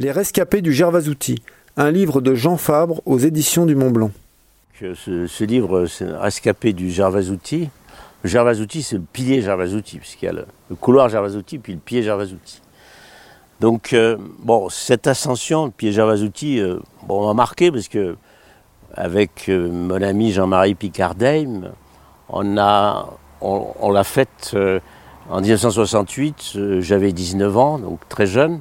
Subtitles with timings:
[0.00, 1.42] Les rescapés du Gervasouti,
[1.76, 4.12] un livre de Jean Fabre aux éditions du Mont Blanc.
[4.78, 7.68] Ce, livre, c'est Rescapé du Gervasouti.
[8.22, 12.04] Le Gervasouti, c'est le pilier Gervasouti, puisqu'il y a le, couloir Gervasouti, puis le pied
[12.04, 12.62] Gervasouti.
[13.58, 18.14] Donc, euh, bon, cette ascension, le pied Gervasouti, euh, bon, m'a marqué parce que,
[18.94, 21.72] avec euh, mon ami Jean-Marie Picardheim,
[22.28, 24.54] on a, on l'a faite
[25.28, 26.78] en 1968.
[26.82, 28.60] J'avais 19 ans, donc très jeune.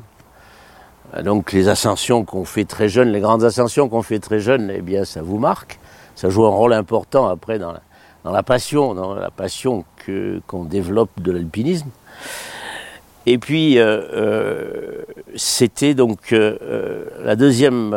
[1.23, 4.81] Donc les ascensions qu'on fait très jeune, les grandes ascensions qu'on fait très jeune, eh
[4.81, 5.79] bien ça vous marque.
[6.15, 7.73] Ça joue un rôle important après dans
[8.25, 9.85] la, passion, dans la passion
[10.47, 11.89] qu'on développe de l'alpinisme.
[13.25, 15.03] Et puis euh, euh,
[15.35, 17.95] c'était donc euh, la deuxième.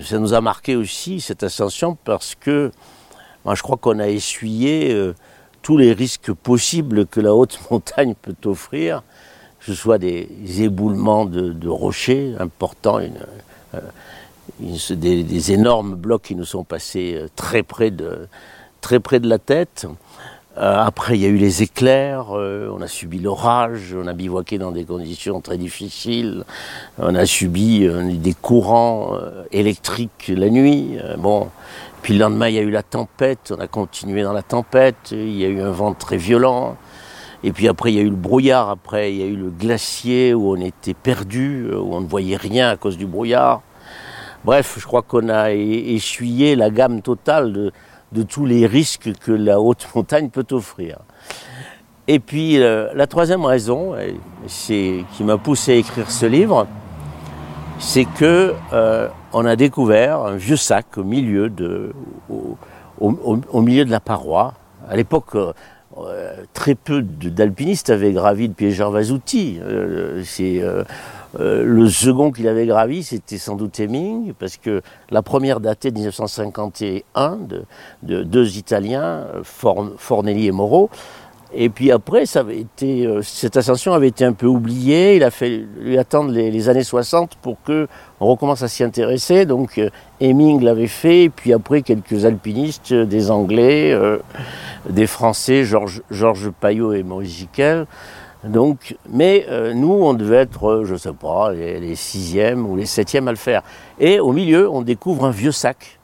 [0.00, 2.70] ça nous a marqué aussi cette ascension parce que
[3.44, 4.96] moi je crois qu'on a essuyé
[5.62, 9.02] tous les risques possibles que la haute montagne peut offrir
[9.66, 10.28] ce soit des
[10.60, 13.80] éboulements de, rochers importants, euh,
[14.60, 18.28] des, énormes blocs qui nous sont passés euh, très près de,
[19.28, 19.88] la tête.
[20.56, 24.56] Euh, après, il y a eu les éclairs, on a subi l'orage, on a bivouaqué
[24.56, 26.44] dans des conditions très difficiles,
[26.98, 27.88] on a subi
[28.18, 29.18] des courants
[29.50, 30.96] électriques la nuit.
[31.18, 31.48] bon,
[32.02, 35.10] puis le lendemain, il y a eu la tempête, on a continué dans la tempête,
[35.10, 36.76] il y a eu un vent très violent.
[37.46, 39.50] Et puis après, il y a eu le brouillard, après, il y a eu le
[39.50, 43.62] glacier où on était perdu, où on ne voyait rien à cause du brouillard.
[44.44, 47.52] Bref, je crois qu'on a essuyé la gamme totale
[48.10, 50.98] de, tous les risques que la haute montagne peut offrir.
[52.08, 53.94] Et puis, euh, la troisième raison,
[54.48, 56.66] c'est qui m'a poussé à écrire ce livre,
[57.78, 61.92] c'est que euh, on a découvert un vieux sac au milieu de,
[62.98, 64.54] au milieu de la paroi.
[64.88, 65.36] À l'époque,
[65.98, 69.58] euh, très peu d'alpinistes avaient gravi le pied Gervasouti.
[69.62, 70.84] Euh, c'est euh,
[71.34, 75.96] le second qu'il avait gravi, c'était sans doute Heming, parce que la première datée de
[75.96, 77.38] 1951
[78.02, 80.90] de, deux Italiens, Fornelli et Moreau.
[81.54, 85.16] Et puis après, ça avait été, cette ascension avait été un peu oubliée.
[85.16, 87.86] Il a fallu attendre les, années 60 pour que
[88.20, 89.46] on recommence à s'y intéresser.
[89.46, 89.80] Donc
[90.20, 93.94] Heming l'avait fait, puis après quelques alpinistes, des Anglais
[94.88, 97.86] des Français, Georges, Georges Payot et Maurice Jiquel.
[98.44, 102.76] Donc, mais euh, nous, on devait être, euh, je ne sais pas, les, sixièmes ou
[102.76, 103.62] les septièmes à le faire.
[103.98, 105.98] Et au milieu, on découvre un vieux sac.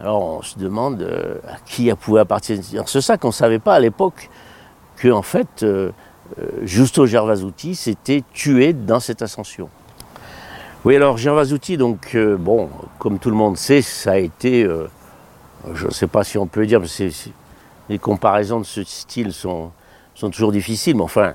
[0.00, 3.24] Alors, on se demande euh, à qui a pouvait appartenir ce sac.
[3.24, 4.30] On ne savait pas à l'époque
[4.96, 5.64] que, en fait,
[6.62, 9.68] Justo Gervasouti s'était tué dans cette ascension.
[10.84, 14.66] Oui, alors Gervasouti, donc, bon, comme tout le monde sait, ça a été,
[15.74, 16.86] je ne sais pas si on peut dire, mais
[17.90, 19.72] les comparaisons de ce style sont,
[20.14, 21.34] toujours difficiles, mais enfin,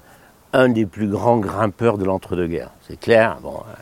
[0.53, 3.37] un des plus grands grimpeurs de l'entre-deux-guerres, c'est clair.
[3.43, 3.73] Bon, euh,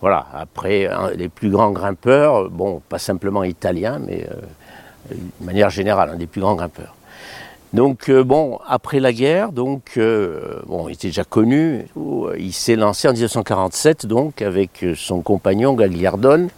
[0.00, 6.10] voilà, après, les plus grands grimpeurs, bon, pas simplement italiens, mais euh, de manière générale,
[6.10, 6.94] un des plus grands grimpeurs.
[7.72, 9.98] Donc, euh, bon, après la guerre, donc,
[10.66, 11.86] bon, il était déjà connu,
[12.38, 16.48] il s'est lancé en 1947, donc, avec son compagnon Gagliardone.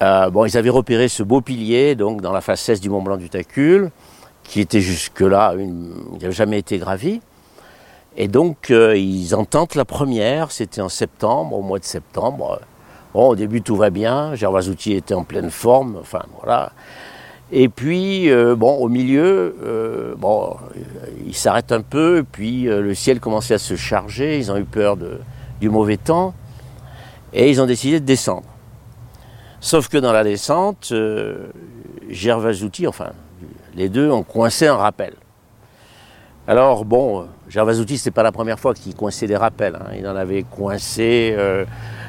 [0.00, 3.16] bon, ils avaient repéré ce beau pilier, donc, dans la face est du Mont Blanc
[3.16, 3.90] du Tacul
[4.44, 5.72] qui était jusque-là, il
[6.20, 7.20] n'avait jamais été gravi.
[8.16, 12.60] Et donc, euh, ils en tentent la première, c'était en septembre, au mois de septembre.
[13.14, 16.72] Bon, au début, tout va bien, Gervasouti était en pleine forme, enfin, voilà.
[17.52, 20.56] Et puis, euh, bon, au milieu, euh, bon,
[21.26, 24.96] ils s'arrêtent un peu, puis le ciel commençait à se charger, ils ont eu peur
[25.60, 26.34] du mauvais temps,
[27.34, 28.48] et ils ont décidé de descendre.
[29.60, 30.92] Sauf que dans la descente,
[32.08, 33.12] Gervasouti, enfin,
[33.74, 35.14] les deux ont coincé un rappel.
[36.48, 39.76] Alors bon, Gervasouti, ce pas la première fois qu'il coinçait des rappels.
[39.76, 39.92] Hein.
[39.96, 41.64] Il en avait coincé euh,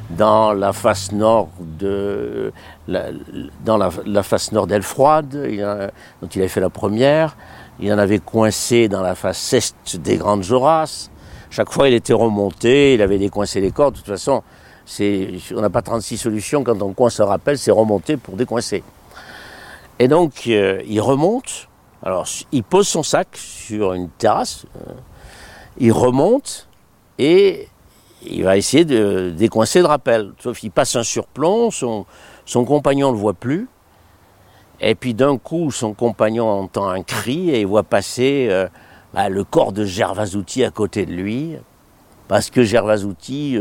[0.10, 2.52] dans la face nord de
[2.88, 5.30] dans la, face nord d'Elfroide,
[6.22, 7.36] dont il avait fait la première.
[7.80, 11.10] Il en avait coincé dans la face est des Grandes Jorasses.
[11.50, 13.94] Chaque fois, il était remonté, il avait décoincé les cordes.
[13.94, 14.44] De toute façon,
[15.00, 16.64] on n'a pas 36 solutions.
[16.64, 18.84] Quand on coince un rappel, c'est remonter pour décoincer.
[20.00, 21.70] Et donc, euh, il remonte.
[22.04, 24.66] Alors, il pose son sac sur une terrasse.
[24.76, 24.94] Euh,
[25.78, 26.68] il remonte
[27.18, 27.68] et
[28.26, 30.32] il va essayer de décoincer le rappel.
[30.40, 32.06] Sauf qu'il passe un surplomb, son,
[32.66, 33.68] compagnon ne le voit plus.
[34.80, 38.68] Et puis d'un coup, son compagnon entend un cri et il voit passer euh,
[39.14, 41.56] bah, le corps de Gervasouti à côté de lui.
[42.28, 43.58] Parce que Gervasouti,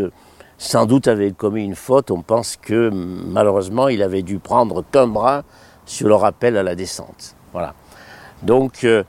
[0.59, 2.11] sans doute, avait commis une faute.
[2.11, 5.43] On pense que malheureusement, il avait dû prendre qu'un bras
[5.87, 7.35] sur le rappel à la descente.
[7.53, 7.75] Voilà.
[8.43, 9.05] Donc, euh,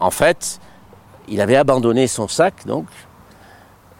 [0.00, 0.60] en fait,
[1.28, 2.86] il avait abandonné son sac, donc,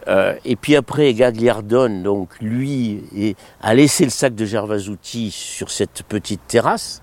[0.07, 6.03] Euh, et puis après, Gagliardone, donc lui, a laissé le sac de Gervasouti sur cette
[6.03, 7.01] petite terrasse.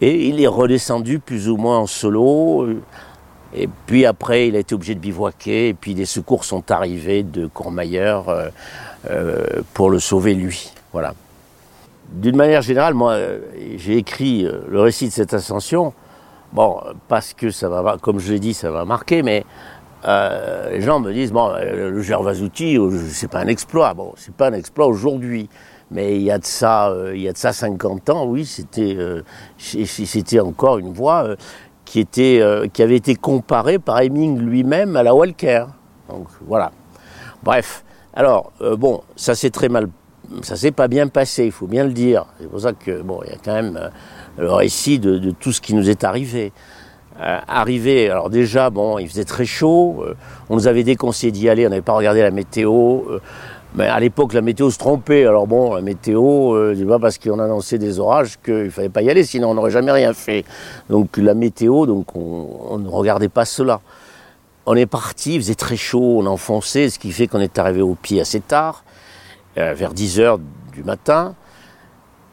[0.00, 2.66] Et il est redescendu plus ou moins en solo.
[3.54, 5.68] Et puis après, il a été obligé de bivouaquer.
[5.68, 8.48] Et puis des secours sont arrivés de Courmayeur euh,
[9.10, 9.44] euh,
[9.74, 10.72] pour le sauver lui.
[10.92, 11.14] Voilà.
[12.12, 13.16] D'une manière générale, moi,
[13.76, 15.92] j'ai écrit le récit de cette ascension.
[16.52, 19.44] Bon, parce que ça va, comme je l'ai dit, ça va marquer, mais
[20.04, 23.94] euh, les gens me disent bon, euh, le Gervasouti, euh, c'est pas un exploit.
[23.94, 25.48] Bon, c'est pas un exploit aujourd'hui,
[25.90, 28.96] mais il y a de ça, il y a de ça 50 ans, oui, c'était,
[29.58, 31.34] c'était encore une voie
[31.84, 32.42] qui était,
[32.72, 35.66] qui avait été comparée par Heming lui-même à la Walker.
[36.08, 36.70] Donc voilà.
[37.42, 37.84] Bref.
[38.14, 39.88] Alors bon, ça s'est très mal,
[40.42, 42.26] ça s'est pas bien passé, il faut bien le dire.
[42.40, 43.90] C'est pour ça que bon, il y a quand même
[44.38, 46.52] le récit de tout ce qui nous est arrivé.
[47.18, 50.14] Euh, arrivé, alors déjà, bon, il faisait très chaud, euh,
[50.48, 53.02] on nous avait déconseillé d'y aller, on n'avait pas regardé la météo.
[53.10, 53.20] Euh,
[53.74, 55.26] mais à l'époque, la météo se trompait.
[55.26, 59.10] Alors bon, la météo, c'est pas parce qu'on annonçait des orages qu'il fallait pas y
[59.10, 60.44] aller, sinon on n'aurait jamais rien fait.
[60.88, 63.80] Donc la météo, donc on, ne regardait pas cela.
[64.66, 67.80] On est parti, il faisait très chaud, on enfonçait, ce qui fait qu'on est arrivé
[67.80, 68.82] au pied assez tard,
[69.54, 70.40] vers 10 heures
[70.72, 71.36] du matin.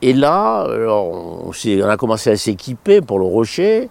[0.01, 3.89] Et là, on, on a commencé à s'équiper pour le rocher.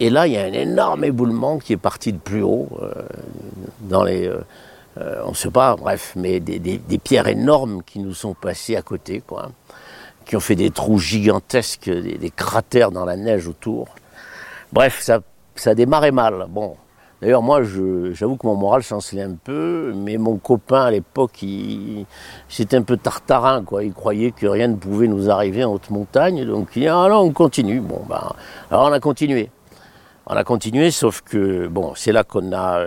[0.00, 2.92] Et là, il y a un énorme éboulement qui est parti de plus haut, euh,
[3.80, 4.40] dans les, euh,
[4.98, 6.58] euh, on ne sait pas, bref, mais des,
[7.02, 9.50] pierres énormes qui nous sont passées à côté, quoi,
[10.24, 13.88] qui ont fait des trous gigantesques, des, cratères dans la neige autour.
[14.72, 15.20] Bref, ça,
[15.54, 16.46] ça démarrait mal.
[16.48, 16.76] Bon,
[17.22, 21.44] d'ailleurs, moi, j'avoue que mon moral chancelait un peu, mais mon copain à l'époque,
[22.48, 23.84] c'était un peu tartarin, quoi.
[23.84, 27.06] Il croyait que rien ne pouvait nous arriver en haute montagne, donc il dit ah
[27.08, 27.80] non, on continue.
[27.80, 28.32] Bon, ben,
[28.70, 29.50] alors on a continué.
[30.26, 32.86] On a continué, sauf que, bon, c'est là qu'on a,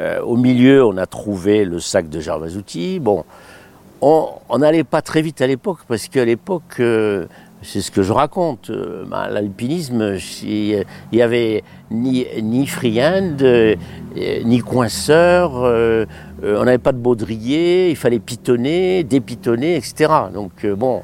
[0.00, 2.98] euh, au milieu, on a trouvé le sac de Jarvazouti.
[2.98, 3.24] Bon,
[4.00, 7.26] on n'allait pas très vite à l'époque, parce qu'à l'époque, euh,
[7.62, 11.62] c'est ce que je raconte, euh, ben, l'alpinisme, il n'y avait
[11.92, 13.36] ni, ni friand,
[14.16, 15.52] ni coinceur,
[16.42, 20.12] on n'avait pas de baudrier, il fallait pitonner, dépitonner, etc.
[20.34, 21.02] Donc, bon,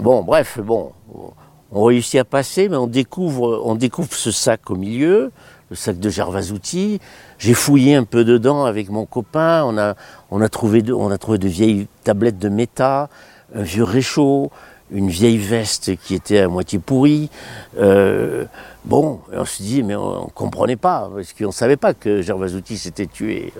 [0.00, 0.90] bon, bref, bon
[1.72, 5.32] on réussit à passer, mais on découvre, on découvre ce sac au milieu,
[5.70, 7.00] le sac de Gervasouti.
[7.38, 9.64] J'ai fouillé un peu dedans avec mon copain.
[9.64, 9.94] On a,
[10.30, 13.08] on a, trouvé, de, on a trouvé de vieilles tablettes de méta,
[13.54, 14.50] un vieux réchaud,
[14.92, 17.30] une vieille veste qui était à moitié pourrie.
[17.78, 18.44] Euh,
[18.84, 22.76] bon, on se dit, mais on ne comprenait pas, parce qu'on savait pas que Gervasouti
[22.76, 23.52] s'était tué.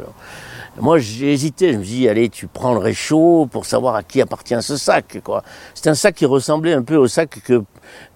[0.81, 1.73] Moi, j'ai hésité.
[1.73, 5.21] Je me dis, allez, tu prends le réchaud pour savoir à qui appartient ce sac.
[5.23, 5.43] Quoi.
[5.75, 7.63] C'est un sac qui ressemblait un peu au sac que,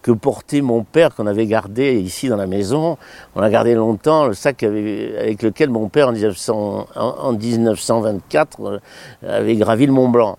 [0.00, 2.96] que portait mon père, qu'on avait gardé ici dans la maison.
[3.34, 8.78] On a gardé longtemps le sac avec, lequel mon père, en, 1900, en, 1924, euh,
[9.22, 10.38] avait gravi le Mont Blanc.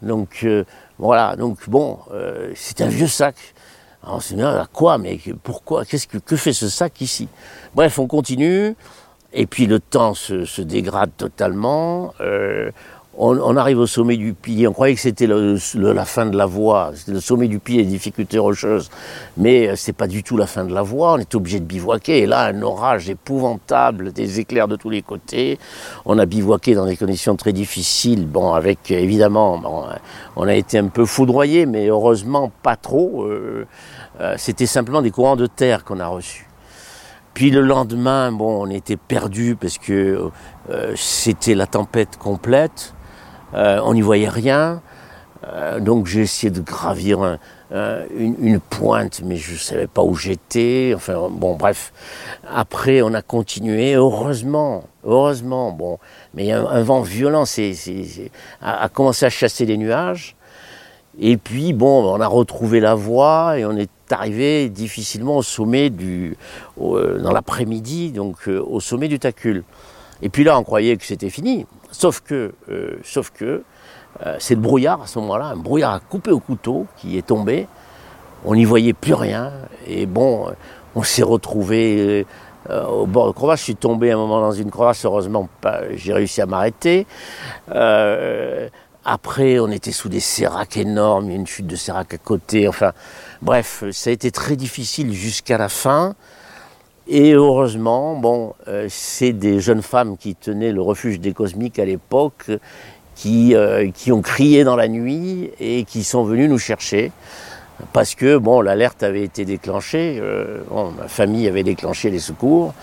[0.00, 0.64] Donc, euh,
[1.00, 1.34] voilà.
[1.36, 3.34] Donc, bon, euh, c'est un vieux sac.
[4.02, 7.28] On s'est dit, à quoi Mais pourquoi Qu'est-ce que, que fait ce sac ici?
[7.74, 8.76] Bref, on continue.
[9.32, 12.14] Et puis le temps se, dégrade totalement.
[12.20, 12.70] Euh,
[13.22, 14.66] on, arrive au sommet du pilier.
[14.66, 16.92] On croyait que c'était la fin de la voie.
[16.94, 18.90] C'était le sommet du les difficultés rocheuses.
[19.36, 21.12] Mais euh, c'est pas du tout la fin de la voie.
[21.12, 22.20] On est obligé de bivouaquer.
[22.20, 25.58] Et là, un orage épouvantable, des éclairs de tous les côtés.
[26.06, 28.26] On a bivouaqué dans des conditions très difficiles.
[28.26, 29.60] Bon, avec évidemment,
[30.36, 33.24] on a été un peu foudroyé, mais heureusement pas trop.
[33.24, 33.66] Euh,
[34.36, 36.46] c'était simplement des courants de terre qu'on a reçus.
[37.34, 40.30] Puis le lendemain, bon, on était perdu parce que
[40.70, 42.94] euh, c'était la tempête complète.
[43.54, 44.82] Euh, on n'y voyait rien.
[45.46, 47.38] Euh, donc j'ai essayé de gravir
[47.70, 50.92] une, pointe, mais je ne savais pas où j'étais.
[50.94, 51.92] Enfin bon, bref.
[52.48, 53.94] Après, on a continué.
[53.94, 55.72] Heureusement, heureusement.
[55.72, 55.98] Bon,
[56.34, 57.72] mais a un, vent violent c'est,
[58.60, 60.36] a, a, commencé à chasser les nuages.
[61.18, 65.90] Et puis bon, on a retrouvé la voie et on est arrivé difficilement au sommet
[65.90, 66.36] du,
[66.80, 69.64] euh, dans l'après-midi, donc euh, au sommet du Tacul.
[70.22, 71.66] Et puis là, on croyait que c'était fini.
[71.92, 73.62] Sauf que, euh, sauf que
[74.38, 77.68] c'est le brouillard à ce moment-là, un brouillard à couper au couteau qui est tombé.
[78.44, 79.52] On n'y voyait plus rien.
[79.86, 80.52] Et bon,
[80.94, 82.26] on s'est retrouvé
[82.68, 83.60] au bord de crevasse.
[83.60, 85.04] Je suis tombé un moment dans une crevasse.
[85.04, 85.48] Heureusement,
[85.94, 87.06] j'ai réussi à m'arrêter.
[89.04, 91.26] après, on était sous des séracs énormes.
[91.26, 92.66] Il y a une chute de sérac à côté.
[92.68, 92.92] Enfin,
[93.42, 96.14] Bref, ça a été très difficile jusqu'à la fin.
[97.12, 101.84] Et heureusement, bon, euh, c'est des jeunes femmes qui tenaient le refuge des cosmiques à
[101.84, 102.52] l'époque,
[103.16, 107.10] qui, euh, qui ont crié dans la nuit et qui sont venus nous chercher.
[107.92, 110.60] Parce que bon, l'alerte avait été déclenchée, euh,
[110.96, 112.74] ma famille avait déclenché les secours.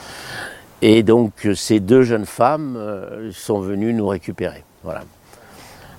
[0.82, 2.78] Et donc ces deux jeunes femmes
[3.32, 4.64] sont venues nous récupérer.
[4.84, 5.04] Voilà.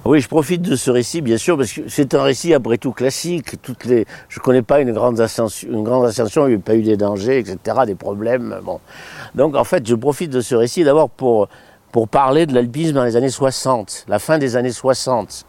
[0.05, 2.93] Oui, je profite de ce récit, bien sûr, parce que c'est un récit après tout
[2.93, 3.61] classique.
[3.61, 6.61] Toutes les, je ne connais pas une grande ascension, une grande ascension, il n'y a
[6.61, 8.61] pas eu des dangers, etc., des problèmes.
[8.65, 8.81] Bon.
[9.35, 11.49] Donc en fait, je profite de ce récit d'abord pour,
[11.91, 15.45] pour parler de l'alpinisme dans les années 60, la fin des années 60.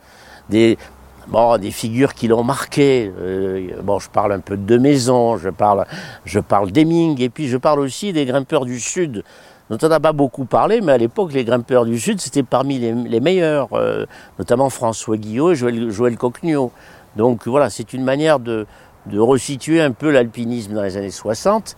[0.50, 0.80] Des,
[1.28, 3.14] bon, des figures qui l'ont marqué.
[3.20, 5.86] Euh, bon, je parle un peu de Maison, je parle,
[6.26, 9.24] je parle d'Heming, et puis je parle aussi des grimpeurs du Sud
[9.70, 12.80] dont on n'a pas beaucoup parlé, mais à l'époque, les grimpeurs du Sud, c'était parmi
[12.80, 14.06] les, meilleurs, euh,
[14.40, 16.72] notamment François Guillot et Joël, Joël Cocgnot.
[17.16, 18.66] Donc voilà, c'est une manière de,
[19.06, 21.76] de resituer un peu l'alpinisme dans les années 60,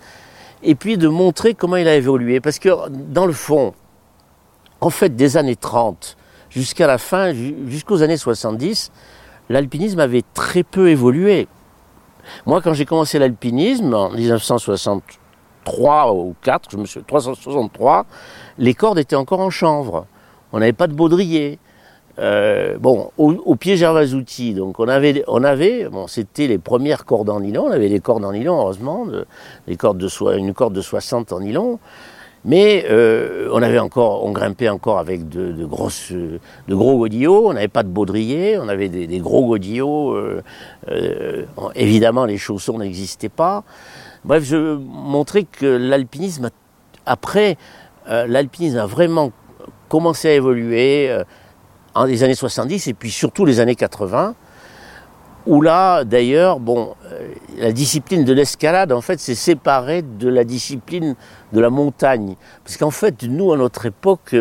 [0.64, 2.40] et puis de montrer comment il a évolué.
[2.40, 3.74] Parce que dans le fond,
[4.80, 6.18] en fait, des années 30
[6.50, 7.34] jusqu'à la fin,
[7.68, 8.92] jusqu'aux années 70,
[9.50, 11.48] l'alpinisme avait très peu évolué.
[12.46, 15.04] Moi, quand j'ai commencé l'alpinisme en 1960,
[15.64, 18.06] 3 ou 4, je me suis 363,
[18.58, 20.06] les cordes étaient encore en chanvre.
[20.54, 21.60] On n'avait pas de baudrier.
[22.20, 27.30] Euh, bon, au, pied Gervasouti, donc on avait, on avait, bon, c'était les premières cordes
[27.30, 27.68] en nylon.
[27.68, 29.08] On avait des cordes en nylon, heureusement,
[29.68, 31.80] une corde de 60 en nylon.
[32.44, 37.50] Mais euh, on avait encore, on grimpait encore avec de gros godillots.
[37.50, 40.16] On n'avait pas de baudrier, on avait des, gros godillots.
[40.16, 43.64] Euh, évidemment, les chaussons n'existaient pas.
[44.24, 46.52] Bref, je montrais que l'alpinisme,
[47.08, 47.58] après,
[48.08, 49.32] euh, l'alpinisme a vraiment
[49.90, 51.24] commencé à évoluer euh,
[51.96, 54.36] en les années 70 et puis surtout les années 80,
[55.48, 60.44] où là, d'ailleurs, bon, euh, la discipline de l'escalade, en fait, s'est séparée de la
[60.44, 61.16] discipline
[61.52, 62.36] de la montagne.
[62.64, 64.36] Parce qu'en fait, nous, à notre époque,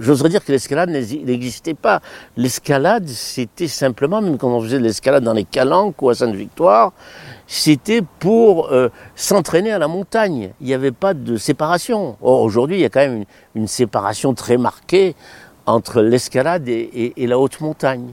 [0.00, 2.02] j'oserais dire que l'escalade n'existait pas.
[2.36, 6.92] L'escalade, c'était simplement, même quand on faisait de l'escalade dans les Calanques ou à Sainte-Victoire,
[7.50, 10.52] c'était pour euh, s'entraîner à la montagne.
[10.60, 12.18] Il n'y avait pas de séparation.
[12.20, 13.24] Or, aujourd'hui, il y a quand même
[13.54, 15.16] une, séparation très marquée
[15.64, 18.10] entre l'escalade et, la haute montagne.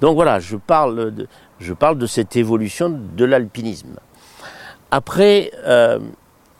[0.00, 1.28] Donc voilà, je parle de,
[1.60, 3.98] je parle de cette évolution de l'alpinisme.
[4.90, 5.98] Après, euh,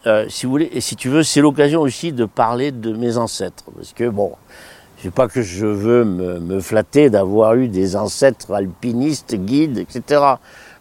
[0.06, 3.16] euh, si vous voulez, et si tu veux, c'est l'occasion aussi de parler de mes
[3.16, 4.32] ancêtres, parce que bon,
[4.98, 9.78] je sais pas que je veux me, me flatter d'avoir eu des ancêtres alpinistes, guides,
[9.78, 10.34] etc.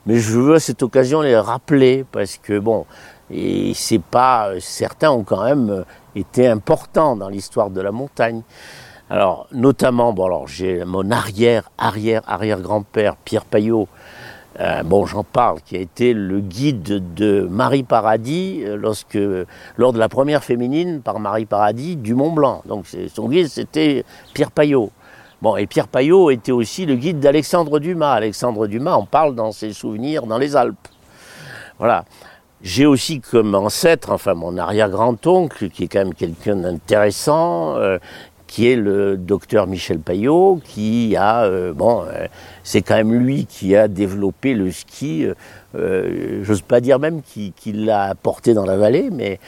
[0.06, 2.86] Mais je veux à cette occasion les rappeler parce que bon,
[3.32, 8.42] et c'est pas certains ont quand même été importants dans l'histoire de la montagne.
[9.10, 13.88] Alors notamment, bon alors j'ai mon arrière arrière arrière grand-père Pierre Payot.
[14.60, 19.18] Euh, bon, j'en parle, qui a été le guide de Marie Paradis euh, lorsque,
[19.78, 22.62] lors de la première féminine par Marie Paradis du Mont Blanc.
[22.66, 24.04] Donc son guide, c'était
[24.34, 24.92] Pierre Payot.
[25.42, 28.12] Bon, et Pierre Payot était aussi le guide d'Alexandre Dumas.
[28.12, 30.88] Alexandre Dumas en parle dans ses souvenirs dans les Alpes.
[31.78, 32.04] Voilà.
[32.62, 38.00] J'ai aussi comme ancêtre, enfin mon arrière-grand-oncle, qui est quand même quelqu'un d'intéressant, euh,
[38.48, 42.28] qui est le docteur Michel Payot, qui a, euh, bon, euh,
[42.64, 45.26] c'est quand même lui qui a développé le ski,
[45.76, 49.40] euh, j'ose pas dire même qu'il l'a apporté dans la vallée, mais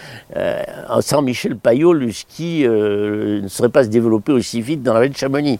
[1.01, 5.11] sans Michel Payot, le ski ne serait pas se développer aussi vite dans la vallée
[5.11, 5.59] de Chamonix.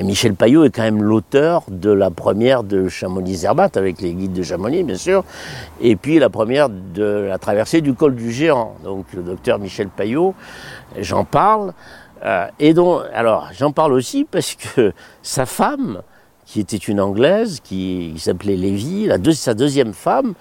[0.00, 4.42] Michel Payot est quand même l'auteur de la première de Chamonix-Zerbat, avec les guides de
[4.42, 5.24] Chamonix, bien sûr,
[5.80, 8.76] et puis la première de la traversée du col du Géant.
[8.84, 10.34] Donc le docteur Michel Payot,
[10.98, 11.72] j'en parle.
[12.24, 14.92] Euh, et donc, alors, j'en parle aussi parce que
[15.22, 16.02] sa femme,
[16.52, 20.34] qui était une Anglaise, qui, s'appelait Lévy, sa deuxième femme,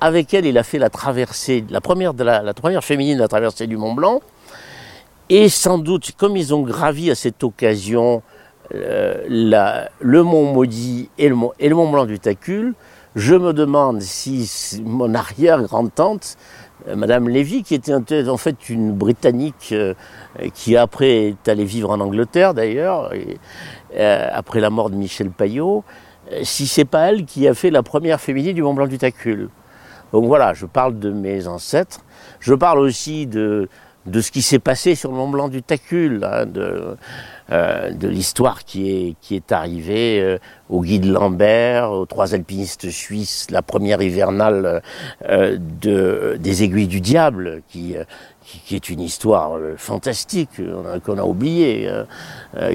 [0.00, 3.28] avec elle, il a fait la traversée, la première, de la, première féminine de la
[3.28, 4.22] traversée du Mont Blanc.
[5.28, 8.22] Et sans doute, comme ils ont gravi à cette occasion
[8.74, 9.22] euh,
[10.00, 12.74] le Mont Maudit et le et le Mont Blanc du Tacul,
[13.14, 16.36] je me demande si mon arrière-grand-tante
[16.88, 17.94] euh, Madame Lévy, qui était
[18.28, 19.94] en fait une Britannique euh,
[20.54, 23.12] qui après est allée vivre en Angleterre d'ailleurs,
[23.96, 25.84] euh, après la mort de Michel Payot,
[26.42, 29.48] si c'est pas elle qui a fait la première féminine du Mont Blanc du Tacul.
[30.12, 32.00] Donc voilà, je parle de mes ancêtres.
[32.40, 33.68] Je parle aussi de,
[34.06, 36.96] de ce qui s'est passé sur le Mont Blanc du Tacul, hein, de,
[37.52, 40.38] euh, de l'histoire qui est, qui est arrivée euh,
[40.70, 44.80] au guide Lambert, aux trois alpinistes suisses, la première hivernale
[45.28, 47.94] euh, de, des aiguilles du diable, qui,
[48.42, 50.48] qui, est une histoire fantastique
[51.04, 51.90] qu'on a oubliée,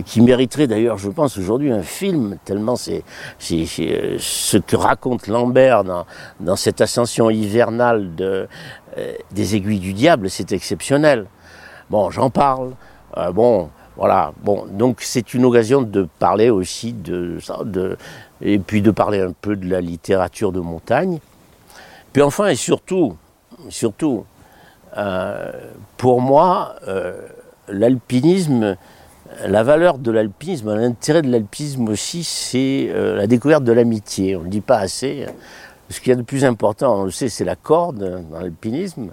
[0.05, 3.03] qui mériterait d'ailleurs, je pense, aujourd'hui un film, tellement c'est
[3.39, 6.05] ce que raconte Lambert dans,
[6.39, 8.47] dans cette ascension hivernale de,
[9.31, 11.25] des aiguilles du diable, c'est exceptionnel.
[11.89, 12.73] Bon, j'en parle.
[13.33, 17.97] bon, voilà, bon, donc c'est une occasion de parler aussi de ça, de,
[18.41, 21.19] et puis de parler un peu de la littérature de montagne.
[22.13, 23.17] Puis enfin et surtout,
[23.69, 24.25] surtout,
[25.97, 26.75] pour moi,
[27.67, 28.77] l'alpinisme,
[29.45, 34.35] la valeur de l'alpinisme, l'intérêt de l'alpinisme aussi, c'est la découverte de l'amitié.
[34.35, 35.25] On ne le dit pas assez.
[35.89, 39.09] Ce qu'il y a de plus important, on le sait, c'est la corde dans l'alpinisme.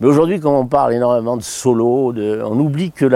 [0.00, 3.06] Mais aujourd'hui, quand on parle énormément de solo, on oublie que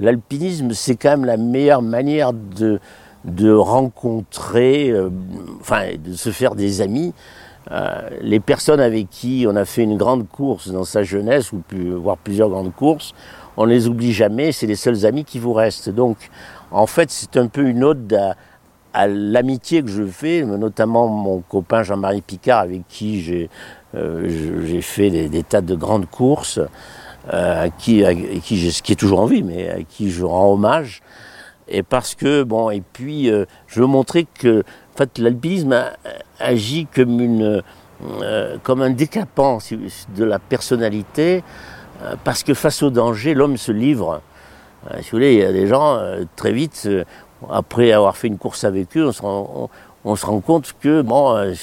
[0.00, 2.80] l'alpinisme, c'est quand même la meilleure manière de,
[3.24, 5.10] de rencontrer, euh,
[5.60, 7.14] enfin, de se faire des amis.
[7.70, 11.58] Euh, les personnes avec qui on a fait une grande course dans sa jeunesse, ou
[11.58, 13.12] pu, voire plusieurs grandes courses,
[13.56, 15.90] on ne les oublie jamais, c'est les seuls amis qui vous restent.
[15.90, 16.16] Donc,
[16.70, 18.34] en fait, c'est un peu une ode à,
[18.94, 23.50] l'amitié que je fais, notamment mon copain Jean-Marie Picard, avec qui j'ai
[23.94, 26.60] euh, fait des, tas de grandes courses,
[27.28, 28.02] à qui,
[28.42, 31.02] qui, qui est toujours en vie, mais à qui je rends hommage.
[31.70, 35.84] Et parce que bon et puis euh, je veux montrer que en fait l'alpinisme
[36.40, 37.62] agit comme une
[38.22, 39.58] euh, comme un décapant
[40.16, 41.44] de la personnalité
[42.02, 44.20] euh, parce que face au danger l'homme se livre.
[45.02, 46.00] Si vous voulez il y a des gens
[46.36, 46.88] très vite
[47.50, 49.70] après avoir fait une course avec eux on se rend,
[50.04, 51.54] on, compte que bon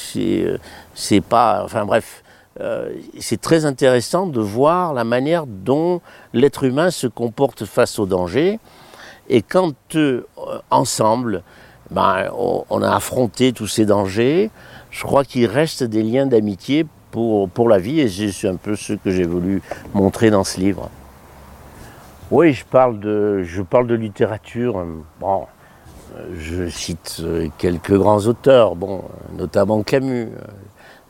[0.93, 2.23] c'est pas enfin bref
[3.19, 6.01] c'est très intéressant de voir la manière dont
[6.33, 8.59] l'être humain se comporte face au danger
[9.29, 10.23] et quand euh,
[10.71, 11.43] ensemble,
[11.91, 14.49] ben, on, a affronté tous ces dangers,
[14.91, 18.75] je crois qu'il reste des liens d'amitié pour, pour la vie, et c'est un peu
[18.75, 19.61] ce que j'ai voulu
[19.93, 20.89] montrer dans ce livre.
[22.31, 24.85] Oui, je parle de, je parle de littérature.
[25.19, 25.47] Bon,
[26.37, 29.03] je cite euh, quelques grands auteurs, bon,
[29.37, 30.29] notamment Camus.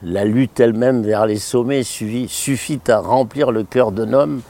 [0.03, 4.41] La lutte elle-même vers les sommets suffit, à remplir le cœur d'un homme.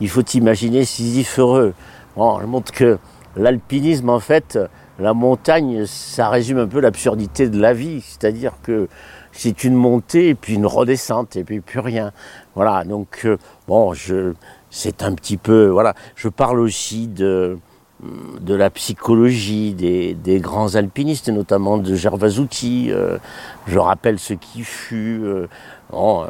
[0.00, 1.72] Il faut imaginer Sisyphe heureux.
[2.16, 2.98] Bon, je montre que
[3.36, 4.58] l'alpinisme, en fait,
[4.98, 8.00] la montagne, ça résume un peu l'absurdité de la vie.
[8.00, 8.88] C'est-à-dire que
[9.30, 12.12] c'est une montée et puis une redescente et puis plus rien.
[12.56, 13.36] Voilà, donc, euh,
[13.68, 14.32] bon, je,
[14.70, 15.68] c'est un petit peu.
[15.68, 17.56] Voilà, je parle aussi de,
[18.00, 22.90] de la psychologie des, grands alpinistes, notamment de Gervasouti.
[22.90, 23.18] Euh,
[23.66, 25.20] je rappelle ce qui fut.
[25.24, 25.46] Euh,
[25.92, 26.22] on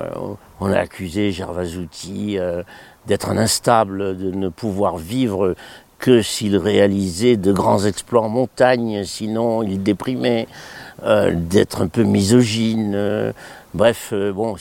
[0.73, 2.39] a accusé Gervasouti
[3.07, 5.55] d'être un instable, de ne pouvoir vivre
[5.99, 10.47] que s'il réalisait de grands exploits en montagne, sinon il déprimait,
[11.03, 12.95] euh, d'être un peu misogyne.
[12.95, 13.33] Euh,
[13.75, 14.57] bref, euh, bon,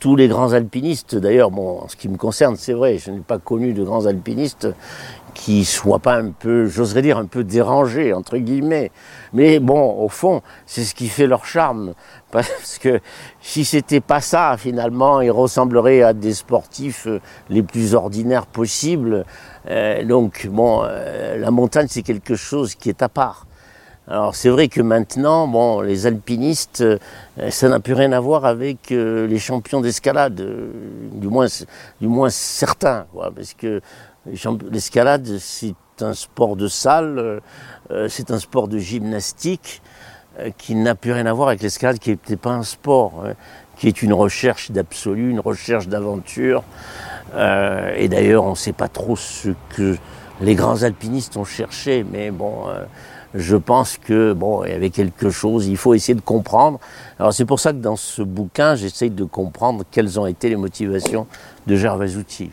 [0.00, 3.20] tous les grands alpinistes, d'ailleurs, bon, en ce qui me concerne, c'est vrai, je n'ai
[3.20, 4.68] pas connu de grands alpinistes
[5.38, 8.90] qui soient pas un peu, j'oserais dire, un peu dérangés, entre guillemets.
[9.32, 11.94] Mais bon, au fond, c'est ce qui fait leur charme.
[12.32, 13.00] Parce que
[13.40, 17.06] si c'était pas ça, finalement, ils ressembleraient à des sportifs
[17.48, 19.24] les plus ordinaires possibles.
[19.70, 23.46] Euh, donc, bon, euh, la montagne, c'est quelque chose qui est à part.
[24.08, 26.98] Alors, c'est vrai que maintenant, bon, les alpinistes, euh,
[27.50, 30.44] ça n'a plus rien à voir avec les champions d'escalade,
[31.12, 31.46] du moins,
[32.00, 33.80] du moins certains, parce que
[34.70, 37.40] l'escalade, c'est un sport de salle,
[38.08, 39.82] c'est un sport de gymnastique
[40.56, 43.32] qui n'a plus rien à voir avec l'escalade, qui n'était pas un sport, hein,
[43.76, 46.62] qui est une recherche d'absolu, une recherche d'aventure.
[47.34, 49.96] Euh, et d'ailleurs, on ne sait pas trop ce que
[50.40, 52.84] les grands alpinistes ont cherché, mais bon, euh,
[53.34, 55.66] je pense que bon, il y avait quelque chose.
[55.66, 56.80] Il faut essayer de comprendre.
[57.18, 60.56] Alors c'est pour ça que dans ce bouquin, j'essaye de comprendre quelles ont été les
[60.56, 61.26] motivations
[61.66, 62.50] de Gervasouti.